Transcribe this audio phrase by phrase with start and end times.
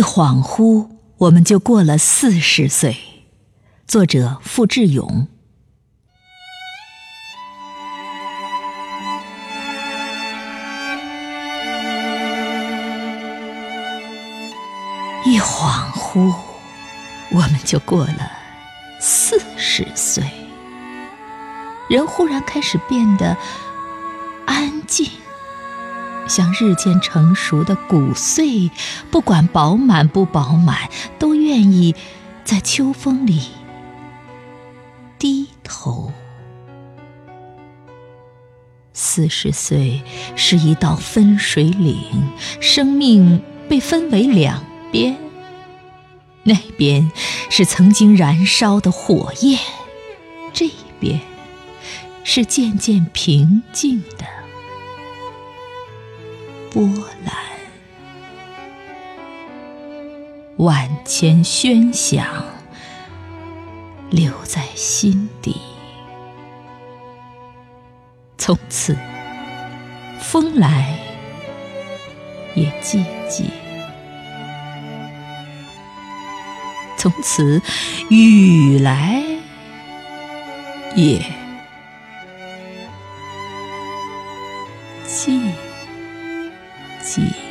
[0.00, 2.96] 一恍惚，我们就过了四十岁。
[3.86, 5.28] 作者：付志勇。
[15.26, 16.34] 一恍惚，
[17.30, 18.32] 我们就过了
[18.98, 20.24] 四十岁。
[21.90, 23.36] 人忽然开始变得
[24.46, 25.10] 安静。
[26.30, 28.70] 像日渐成熟的谷穗，
[29.10, 30.88] 不管饱满不饱满，
[31.18, 31.96] 都愿意
[32.44, 33.48] 在秋风里
[35.18, 36.12] 低头。
[38.92, 40.02] 四十岁
[40.36, 41.98] 是一道分水岭，
[42.60, 45.16] 生命被分为两边，
[46.44, 47.10] 那边
[47.50, 49.58] 是曾经燃烧的火焰，
[50.52, 51.20] 这边
[52.22, 54.39] 是渐渐平静的。
[56.70, 56.82] 波
[57.24, 57.34] 澜
[60.56, 62.44] 万千喧响
[64.10, 65.56] 留在心底。
[68.38, 68.96] 从此
[70.20, 70.98] 风来
[72.54, 73.44] 也寂寂。
[76.96, 77.62] 从此
[78.10, 79.22] 雨来
[80.94, 81.24] 也
[85.06, 85.69] 寂。
[87.10, 87.49] 己。